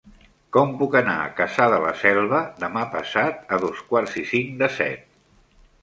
Com 0.55 0.71
puc 0.79 0.95
anar 0.99 1.17
a 1.17 1.27
Cassà 1.41 1.67
de 1.75 1.79
la 1.85 1.93
Selva 2.01 2.41
demà 2.65 2.89
passat 2.97 3.55
a 3.59 3.63
dos 3.67 3.87
quarts 3.93 4.21
i 4.25 4.29
cinc 4.35 4.53
de 4.65 4.77
set? 4.81 5.11